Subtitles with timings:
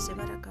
[0.00, 0.49] しばらく